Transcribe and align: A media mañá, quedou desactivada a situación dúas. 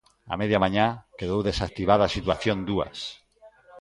A 0.31 0.33
media 0.41 0.63
mañá, 0.63 0.87
quedou 1.19 1.39
desactivada 1.49 2.03
a 2.05 2.13
situación 2.17 2.57
dúas. 2.69 2.97